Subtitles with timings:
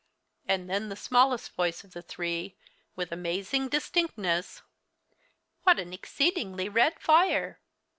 [0.47, 2.57] And then the smallest voice of the three
[2.95, 4.63] with amazing distinctness:
[5.61, 7.59] "What an exceedingly red fire."